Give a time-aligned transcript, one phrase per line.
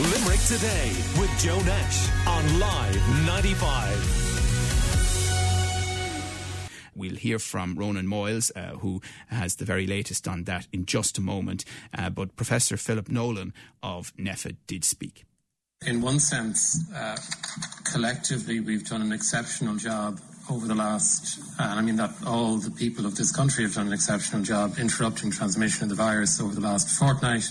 [0.00, 4.30] Limerick Today with Joe Nash on Live 95.
[6.96, 11.18] We'll hear from Ronan Moyles, uh, who has the very latest on that in just
[11.18, 11.66] a moment.
[11.96, 13.52] Uh, but Professor Philip Nolan
[13.82, 15.26] of NPHET did speak.
[15.86, 17.18] In one sense, uh,
[17.84, 20.18] collectively, we've done an exceptional job
[20.50, 23.88] over the last, and I mean that all the people of this country have done
[23.88, 27.44] an exceptional job interrupting transmission of the virus over the last fortnight.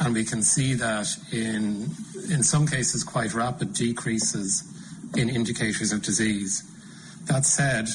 [0.00, 1.90] And we can see that in,
[2.30, 4.64] in some cases, quite rapid decreases
[5.14, 6.64] in indicators of disease.
[7.26, 7.88] That said,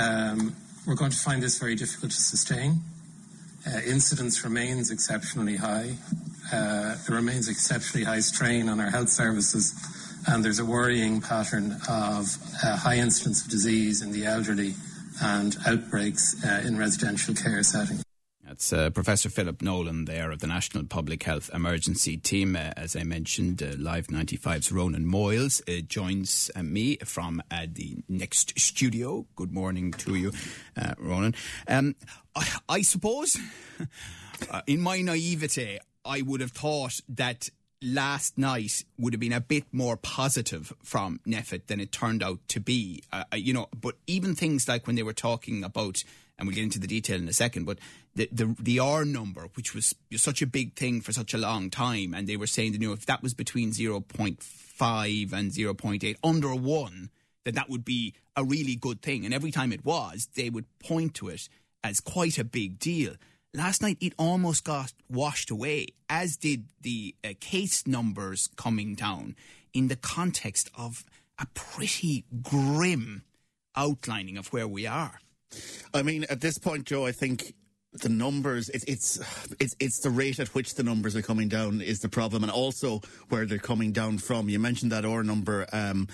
[0.00, 0.56] um,
[0.86, 2.80] we're going to find this very difficult to sustain.
[3.66, 5.94] Uh, incidence remains exceptionally high.
[6.52, 9.74] Uh, there remains exceptionally high strain on our health services,
[10.26, 14.74] and there's a worrying pattern of uh, high incidence of disease in the elderly
[15.22, 18.02] and outbreaks uh, in residential care settings.
[18.52, 22.54] That's uh, Professor Philip Nolan there of the National Public Health Emergency Team.
[22.54, 27.64] Uh, as I mentioned, uh, Live 95's Ronan Moyles uh, joins uh, me from uh,
[27.66, 29.24] the next studio.
[29.36, 30.32] Good morning to you,
[30.98, 31.34] Ronan.
[31.66, 31.96] Um,
[32.36, 33.38] I, I, suppose,
[34.66, 37.48] in my naivete, I would have thought that
[37.80, 42.40] last night would have been a bit more positive from NPHET than it turned out
[42.48, 43.02] to be.
[43.34, 46.04] you know, but even things like when they were talking about
[46.38, 47.64] and we'll get into the detail in a second.
[47.64, 47.78] But
[48.14, 51.70] the the, the R number, which was such a big thing for such a long
[51.70, 55.52] time, and they were saying, you know, if that was between zero point five and
[55.52, 57.10] zero point eight, under one,
[57.44, 59.24] then that would be a really good thing.
[59.24, 61.48] And every time it was, they would point to it
[61.84, 63.14] as quite a big deal.
[63.54, 69.36] Last night, it almost got washed away, as did the uh, case numbers coming down
[69.74, 71.04] in the context of
[71.38, 73.24] a pretty grim
[73.76, 75.20] outlining of where we are.
[75.94, 77.54] I mean, at this point, Joe, I think
[77.92, 81.82] the numbers it's it's it's it's the rate at which the numbers are coming down
[81.82, 84.48] is the problem and also where they're coming down from.
[84.48, 86.08] You mentioned that R number um,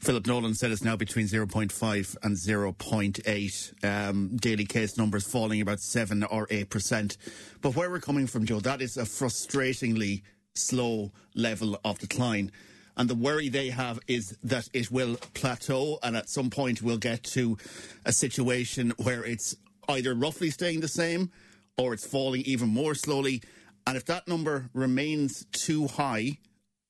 [0.00, 5.80] Philip Nolan said it's now between 0.5 and 0.8 um, daily case numbers falling about
[5.80, 7.16] 7 or 8%
[7.62, 10.22] but where we're coming from Joe that is a frustratingly
[10.54, 12.52] slow level of decline
[12.96, 16.96] and the worry they have is that it will plateau and at some point we'll
[16.96, 17.58] get to
[18.04, 19.56] a situation where it's
[19.88, 21.30] either roughly staying the same
[21.76, 23.42] or it's falling even more slowly.
[23.86, 26.38] And if that number remains too high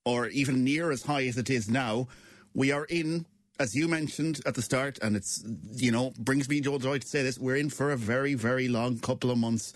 [0.04, 2.08] or even near as high as it is now,
[2.52, 3.26] we are in,
[3.58, 7.22] as you mentioned at the start, and it's, you know, brings me joy to say
[7.22, 9.72] this, we're in for a very, very long couple of months,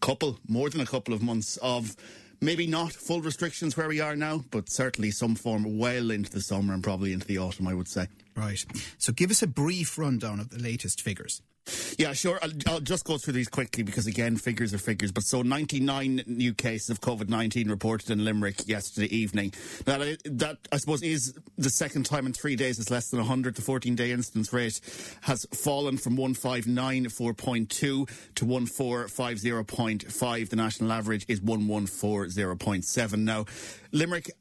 [0.00, 1.96] couple, more than a couple of months of
[2.44, 6.40] maybe not full restrictions where we are now, but certainly some form well into the
[6.40, 8.08] summer and probably into the autumn, I would say.
[8.36, 8.64] Right.
[8.98, 11.42] So give us a brief rundown of the latest figures.
[11.98, 12.38] Yeah, sure.
[12.42, 15.12] I'll, I'll, just go through these quickly because, again, figures are figures.
[15.12, 19.52] But so 99 new cases of COVID 19 reported in Limerick yesterday evening.
[19.86, 23.54] Now, that, I suppose, is the second time in three days it's less than 100.
[23.54, 24.80] The 14 day incidence rate
[25.22, 28.06] has fallen from 1594.2 to
[28.44, 30.48] 1450.5.
[30.48, 33.18] The national average is 1140.7.
[33.18, 33.44] Now,
[33.92, 34.32] Limerick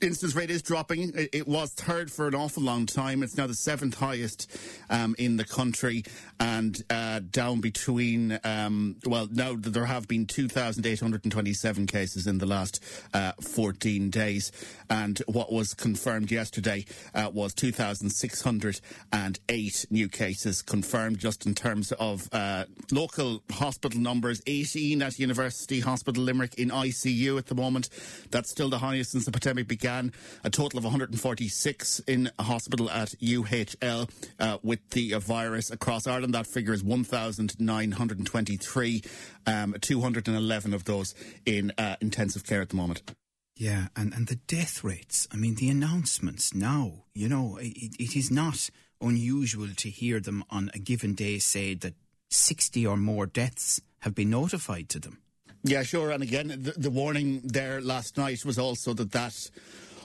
[0.00, 1.12] incidence rate is dropping.
[1.14, 3.22] It was third for an awful long time.
[3.22, 4.50] It's now the seventh highest
[4.88, 6.04] um, in the country
[6.40, 12.82] and uh, down between, um, well, now there have been 2,827 cases in the last
[13.14, 14.50] uh, 14 days.
[14.90, 22.28] And what was confirmed yesterday uh, was 2,608 new cases confirmed just in terms of
[22.32, 27.88] uh, local hospital numbers 18 at University Hospital Limerick in ICU at the moment.
[28.30, 30.12] That's still the highest since the pandemic began.
[30.44, 36.34] A total of 146 in hospital at UHL uh, with the uh, virus across Ireland.
[36.34, 39.02] That figure is 1,923.
[39.46, 41.14] Um, 211 of those
[41.46, 43.14] in uh, intensive care at the moment.
[43.56, 45.26] Yeah, and, and the death rates.
[45.32, 48.68] I mean, the announcements now, you know, it, it is not
[49.00, 51.94] unusual to hear them on a given day say that
[52.30, 55.18] 60 or more deaths have been notified to them.
[55.64, 56.10] Yeah, sure.
[56.10, 59.50] And again, the, the, warning there last night was also that that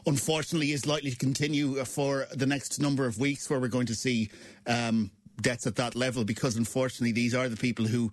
[0.05, 3.95] unfortunately is likely to continue for the next number of weeks where we're going to
[3.95, 4.29] see
[4.67, 5.11] um,
[5.41, 8.11] deaths at that level because unfortunately these are the people who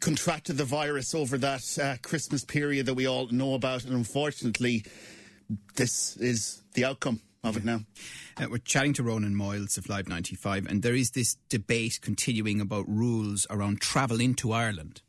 [0.00, 3.84] contracted the virus over that uh, Christmas period that we all know about.
[3.84, 4.84] And unfortunately,
[5.76, 7.80] this is the outcome of it now.
[8.36, 12.60] Uh, we're chatting to Ronan Moyles of Live 95, and there is this debate continuing
[12.60, 15.02] about rules around travel into Ireland.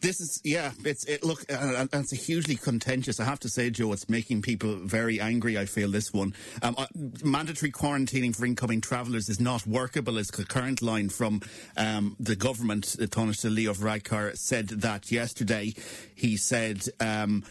[0.00, 0.72] This is yeah.
[0.84, 1.22] It's it.
[1.22, 3.20] Look, uh, it's a hugely contentious.
[3.20, 5.58] I have to say, Joe, it's making people very angry.
[5.58, 6.34] I feel this one.
[6.62, 6.86] Um, uh,
[7.22, 10.18] mandatory quarantining for incoming travellers is not workable.
[10.18, 11.42] As the current line from
[11.76, 15.74] um, the government, Taoiseach Leo Varadkar said that yesterday.
[16.14, 16.84] He said.
[16.98, 17.44] Um,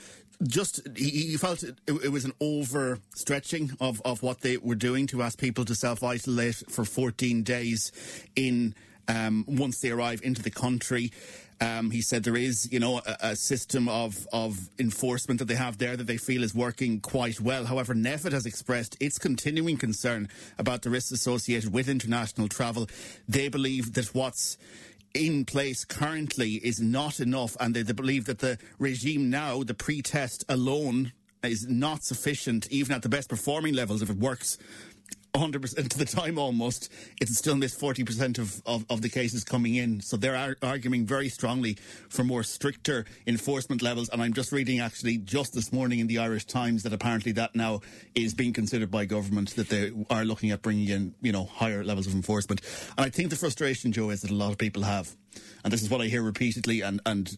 [0.48, 5.06] just he, he felt it, it, was an overstretching of, of what they were doing
[5.08, 7.92] to ask people to self isolate for 14 days
[8.38, 8.74] in
[9.10, 11.12] um, once they arrive into the country.
[11.62, 15.56] Um, he said there is, you know, a, a, system of, of enforcement that they
[15.56, 17.66] have there that they feel is working quite well.
[17.66, 22.88] However, NPHET has expressed its continuing concern about the risks associated with international travel.
[23.28, 24.58] They believe that what's
[25.14, 29.74] in place currently is not enough, and they, they believe that the regime now, the
[29.74, 31.12] pre-test alone,
[31.44, 34.58] is not sufficient, even at the best performing levels, if it works
[35.34, 36.92] 100% of the time almost,
[37.22, 40.02] it's still missed 40% of, of, of, the cases coming in.
[40.02, 41.78] So they're ar- arguing very strongly
[42.10, 44.10] for more stricter enforcement levels.
[44.10, 47.56] And I'm just reading actually just this morning in the Irish Times that apparently that
[47.56, 47.82] now
[48.16, 51.84] is being considered by government that they are looking at bringing in, you know, higher
[51.84, 52.62] levels of enforcement.
[52.98, 55.16] And I think the frustration, Joe, is that a lot of people have.
[55.64, 57.38] And this is what I hear repeatedly and, and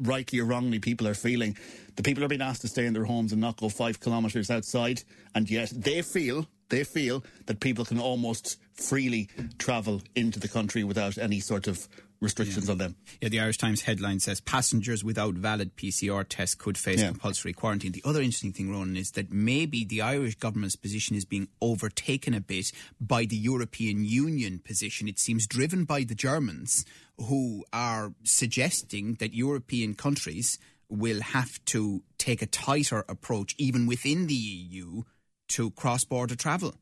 [0.00, 1.56] rightly or wrongly people are feeling.
[1.96, 4.50] The people are being asked to stay in their homes and not go five kilometres
[4.50, 5.02] outside.
[5.34, 9.28] And yet they feel they feel that people can almost freely
[9.58, 11.88] travel into the country without any sort of
[12.20, 12.72] restrictions yeah.
[12.72, 12.96] on them.
[13.20, 17.08] Yeah, the Irish Times headline says passengers without valid PCR tests could face yeah.
[17.08, 17.92] compulsory quarantine.
[17.92, 22.34] The other interesting thing, Ronan, is that maybe the Irish government's position is being overtaken
[22.34, 25.08] a bit by the European Union position.
[25.08, 26.84] It seems driven by the Germans
[27.16, 30.58] who are suggesting that European countries
[30.88, 35.02] will have to take a tighter approach even within the EU
[35.50, 36.74] to cross border travel?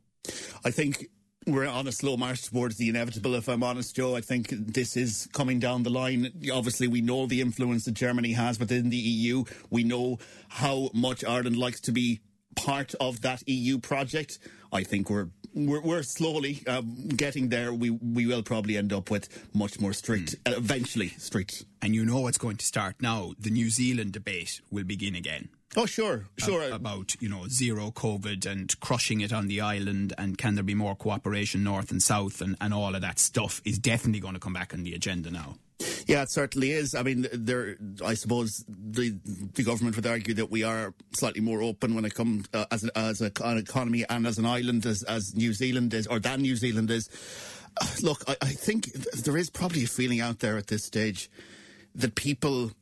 [0.65, 1.09] I think
[1.47, 4.17] we're on a slow march towards the inevitable, if I'm honest, Joe.
[4.17, 6.33] I think this is coming down the line.
[6.53, 9.45] Obviously, we know the influence that Germany has within the EU.
[9.71, 10.19] We know
[10.49, 12.21] how much Ireland likes to be
[12.55, 14.39] part of that EU project.
[14.73, 17.73] I think we're we're, we're slowly um, getting there.
[17.73, 20.53] We we will probably end up with much more strict, mm.
[20.53, 21.65] uh, eventually strict.
[21.81, 23.33] And you know what's going to start now.
[23.39, 25.49] The New Zealand debate will begin again.
[25.77, 26.71] Oh, sure, sure.
[26.73, 30.75] about, you know, zero COVID and crushing it on the island and can there be
[30.75, 34.41] more cooperation north and south and, and all of that stuff is definitely going to
[34.41, 35.57] come back on the agenda now.
[36.07, 36.95] Yeah, it certainly is.
[36.95, 37.77] I mean, there.
[38.05, 39.17] I suppose the
[39.55, 42.85] the government would argue that we are slightly more open when it comes uh, as
[42.85, 46.19] a, as a, an economy and as an island as as New Zealand is, or
[46.19, 47.09] than New Zealand is.
[47.81, 51.31] Uh, look, I, I think there is probably a feeling out there at this stage
[51.95, 52.73] that people.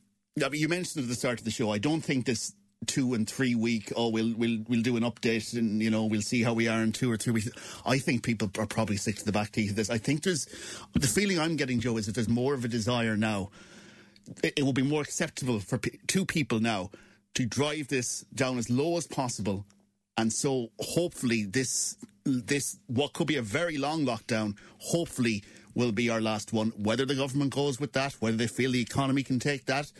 [0.42, 1.70] I mean, you mentioned at the start of the show.
[1.70, 2.52] I don't think this
[2.86, 3.92] two and three week.
[3.96, 6.82] Oh, we'll we'll we'll do an update, and you know we'll see how we are
[6.82, 7.48] in two or three weeks.
[7.86, 9.90] I think people are probably sick to the back teeth of this.
[9.90, 10.46] I think there's
[10.92, 13.50] the feeling I'm getting, Joe, is that there's more of a desire now.
[14.42, 16.90] It, it will be more acceptable for p- two people now
[17.34, 19.64] to drive this down as low as possible,
[20.18, 24.56] and so hopefully this this what could be a very long lockdown.
[24.78, 25.42] Hopefully
[25.74, 26.72] will be our last one.
[26.76, 29.92] Whether the government goes with that, whether they feel the economy can take that,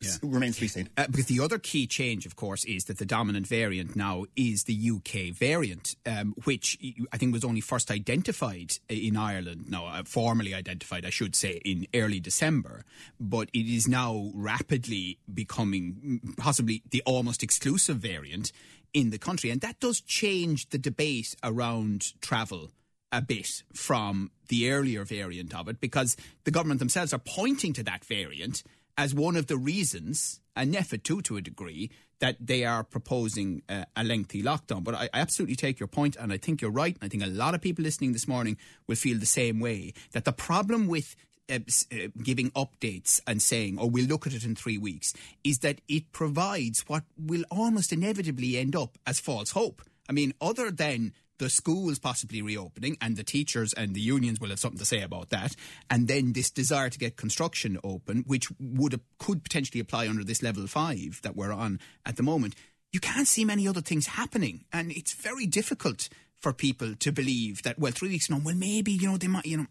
[0.00, 0.12] yeah.
[0.22, 0.88] remains to be seen.
[0.96, 4.64] Uh, because the other key change, of course, is that the dominant variant now is
[4.64, 6.78] the UK variant, um, which
[7.12, 11.60] I think was only first identified in Ireland, no, uh, formally identified, I should say,
[11.64, 12.84] in early December.
[13.18, 18.52] But it is now rapidly becoming possibly the almost exclusive variant
[18.94, 19.50] in the country.
[19.50, 22.70] And that does change the debate around travel
[23.12, 27.82] a bit from the earlier variant of it because the government themselves are pointing to
[27.82, 28.62] that variant
[28.96, 31.90] as one of the reasons, and NPHET too to a degree,
[32.20, 34.84] that they are proposing uh, a lengthy lockdown.
[34.84, 36.96] But I, I, absolutely take your point, and I think you're right.
[37.00, 38.56] I think a lot of people listening this morning
[38.86, 39.94] will feel the same way.
[40.12, 41.16] That the problem with
[41.50, 41.60] uh,
[41.92, 45.80] uh, giving updates and saying, "Oh, we'll look at it in three weeks," is that
[45.88, 49.82] it provides what will almost inevitably end up as false hope.
[50.08, 54.50] I mean, other than the schools possibly reopening, and the teachers and the unions will
[54.50, 55.56] have something to say about that.
[55.88, 60.42] And then this desire to get construction open, which would could potentially apply under this
[60.42, 62.54] level five that we're on at the moment.
[62.92, 66.08] You can't see many other things happening, and it's very difficult
[66.40, 67.78] for people to believe that.
[67.78, 69.66] Well, three weeks from well, maybe you know they might, you know,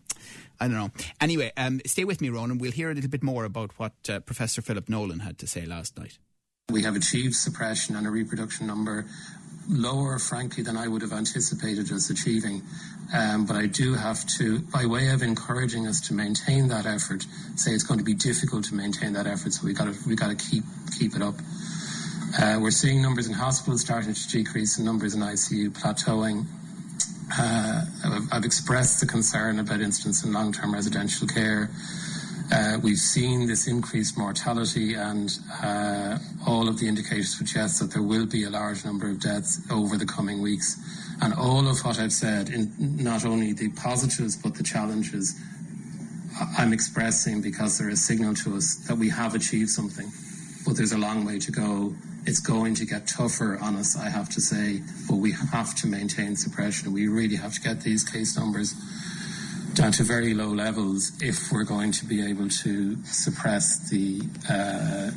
[0.59, 0.91] I don't know.
[1.21, 2.57] Anyway, um, stay with me, Ronan.
[2.57, 5.65] We'll hear a little bit more about what uh, Professor Philip Nolan had to say
[5.65, 6.17] last night.
[6.71, 9.05] We have achieved suppression and a reproduction number
[9.69, 12.63] lower, frankly, than I would have anticipated us achieving.
[13.15, 17.25] Um, but I do have to, by way of encouraging us to maintain that effort,
[17.55, 19.53] say it's going to be difficult to maintain that effort.
[19.53, 20.63] So we got to we got to keep
[20.97, 21.35] keep it up.
[22.37, 26.45] Uh, we're seeing numbers in hospitals starting to decrease and numbers in ICU plateauing.
[27.35, 31.69] Uh, I've, I've, expressed the concern about incidence in long-term residential care.
[32.51, 38.01] Uh, we've seen this increased mortality, and uh, all of the indicators suggest that there
[38.01, 40.79] will be a large number of deaths over the coming weeks.
[41.21, 45.39] And all of what I've said, in not only the positives but the challenges,
[46.57, 50.11] I'm expressing because they're a signal to us that we have achieved something.
[50.65, 51.93] But there's a long way to go
[52.25, 55.87] it's going to get tougher on us, I have to say, but we have to
[55.87, 56.91] maintain suppression.
[56.93, 58.75] We really have to get these case numbers
[59.79, 64.19] down to very low levels if we're going to be able to suppress the
[64.49, 65.09] uh,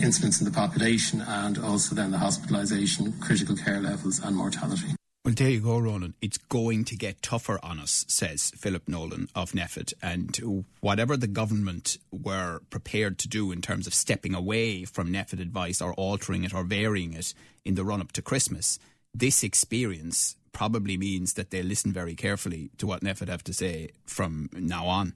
[0.00, 4.94] incidence in the population and also then the hospitalisation, critical care levels, and mortality.
[5.24, 6.14] Well, there you go, Ronan.
[6.22, 9.94] It's going to get tougher on us, says Philip Nolan of NPHET.
[10.00, 15.40] And whatever the government were prepared to do in terms of stepping away from NPHET
[15.40, 18.78] advice or altering it or varying it in the run up to Christmas,
[19.12, 23.90] this experience probably means that they listen very carefully to what NPHET have to say
[24.06, 25.12] from now on.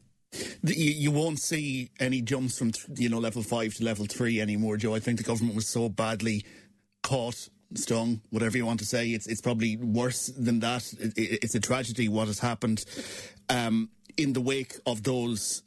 [0.62, 4.76] You, you, won't see any jumps from you know level five to level three anymore,
[4.76, 4.94] Joe.
[4.94, 6.44] I think the government was so badly
[7.02, 9.08] caught stung, whatever you want to say.
[9.08, 10.92] It's it's probably worse than that.
[11.00, 12.84] It, it, it's a tragedy what has happened
[13.48, 15.62] um, in the wake of those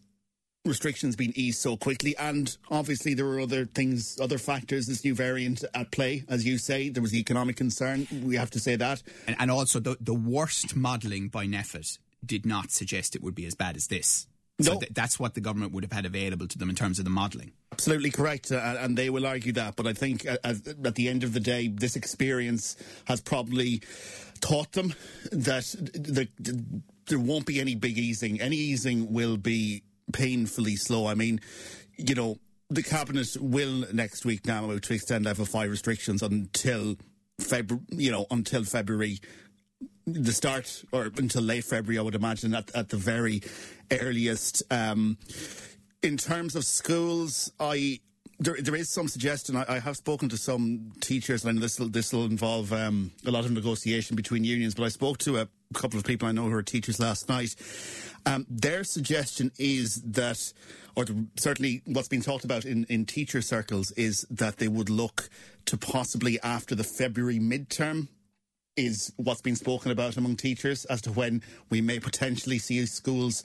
[0.65, 2.15] restrictions being eased so quickly.
[2.17, 6.23] And obviously, there were other things, other factors, this new variant at play.
[6.27, 8.07] As you say, there was the economic concern.
[8.23, 9.01] We have to say that.
[9.27, 13.45] And, and also, the, the worst modelling by NPHET did not suggest it would be
[13.45, 14.27] as bad as this.
[14.59, 17.05] So th- that's what the government would have had available to them in terms of
[17.05, 17.53] the modelling.
[17.71, 19.75] Absolutely correct, uh, and they will argue that.
[19.75, 22.75] But I think uh, at the end of the day, this experience
[23.05, 23.81] has probably
[24.39, 24.93] taught them
[25.31, 25.63] that
[25.93, 28.39] the, the, there won't be any big easing.
[28.39, 31.07] Any easing will be painfully slow.
[31.07, 31.39] I mean,
[31.97, 32.37] you know,
[32.69, 36.95] the cabinet will next week now to extend level five restrictions until
[37.39, 37.85] February.
[37.89, 39.19] You know, until February
[40.05, 43.41] the start or until late February, I would imagine, at, at the very
[43.91, 44.63] earliest.
[44.71, 45.17] Um,
[46.01, 47.99] in terms of schools, I
[48.39, 49.55] there, there is some suggestion.
[49.55, 53.31] I, I, have spoken to some teachers, and this will this will involve um, a
[53.31, 54.73] lot of negotiation between unions.
[54.73, 57.55] But I spoke to a couple of people I know who are teachers last night.
[58.25, 60.53] Um, their suggestion is that,
[60.95, 61.05] or
[61.37, 65.29] certainly what's been talked about in, in teacher circles, is that they would look
[65.65, 68.07] to possibly after the February midterm
[68.77, 73.43] is what's been spoken about among teachers as to when we may potentially see schools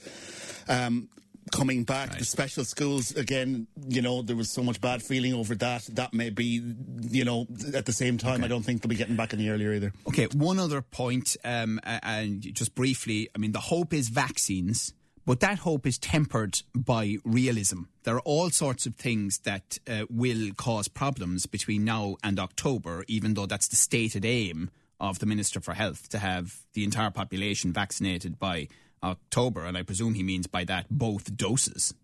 [0.68, 1.08] um,
[1.52, 2.10] coming back.
[2.10, 2.18] Right.
[2.18, 5.84] The special schools, again, you know, there was so much bad feeling over that.
[5.92, 6.62] That may be,
[7.02, 8.44] you know, at the same time, okay.
[8.44, 9.92] I don't think they'll be getting back any earlier either.
[10.08, 14.92] Okay, one other point, um, and just briefly, I mean, the hope is vaccines.
[15.24, 17.82] But that hope is tempered by realism.
[18.04, 23.04] There are all sorts of things that uh, will cause problems between now and October,
[23.08, 27.10] even though that's the stated aim of the Minister for Health to have the entire
[27.10, 28.68] population vaccinated by
[29.02, 31.94] October, and I presume he means by that both doses.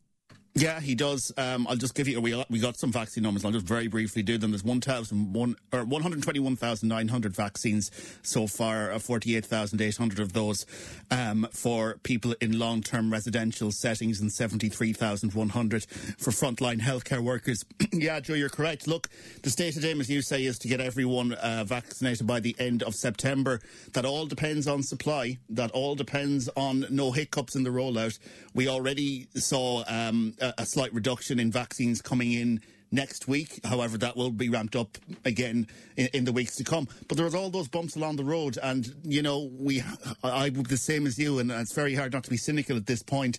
[0.54, 1.32] Yeah, he does.
[1.38, 2.20] Um, I'll just give you.
[2.20, 3.42] We we got some vaccine numbers.
[3.42, 4.50] I'll just very briefly do them.
[4.50, 7.90] There's one thousand one or one hundred twenty one thousand nine hundred vaccines
[8.20, 8.92] so far.
[8.92, 10.66] Uh, Forty eight thousand eight hundred of those
[11.10, 15.86] um, for people in long term residential settings, and seventy three thousand one hundred
[16.18, 17.64] for frontline healthcare workers.
[17.92, 18.86] yeah, Joe, you're correct.
[18.86, 19.08] Look,
[19.42, 22.82] the stated aim, as you say, is to get everyone uh, vaccinated by the end
[22.82, 23.60] of September.
[23.94, 25.38] That all depends on supply.
[25.48, 28.18] That all depends on no hiccups in the rollout.
[28.52, 29.84] We already saw.
[29.88, 33.60] Um, a, slight reduction in vaccines coming in next week.
[33.64, 36.88] However, that will be ramped up again in, in, the weeks to come.
[37.08, 39.82] But there all those bumps along the road, and you know, we
[40.22, 42.86] I would the same as you, and it's very hard not to be cynical at
[42.86, 43.38] this point.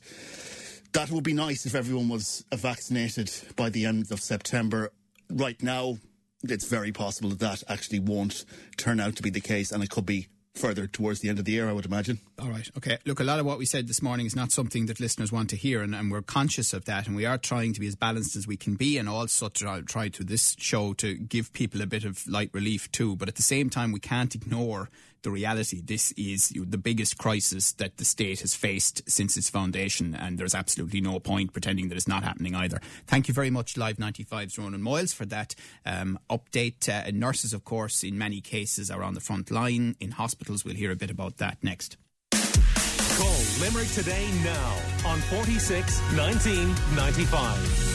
[0.93, 4.91] That would be nice if everyone was vaccinated by the end of September.
[5.29, 5.98] Right now,
[6.43, 8.45] it's very possible that that actually won't
[8.77, 11.45] turn out to be the case, and it could be further towards the end of
[11.45, 12.19] the year, I would imagine.
[12.39, 12.69] All right.
[12.77, 12.98] Okay.
[13.05, 15.50] Look, a lot of what we said this morning is not something that listeners want
[15.50, 17.95] to hear, and, and we're conscious of that, and we are trying to be as
[17.95, 21.81] balanced as we can be, and also try, try to this show to give people
[21.81, 23.15] a bit of light relief too.
[23.15, 24.89] But at the same time, we can't ignore
[25.24, 25.82] the reality.
[25.82, 30.56] This is the biggest crisis that the state has faced since its foundation, and there's
[30.56, 32.80] absolutely no point pretending that it's not happening either.
[33.08, 36.88] Thank you very much, Live 95's Ronan Moyles, for that um, update.
[36.88, 39.96] Uh, nurses, of course, in many cases are on the front line.
[40.00, 41.98] In hospitals, we'll hear a bit about that next.
[42.32, 47.93] Call Limerick today now on 46 1995.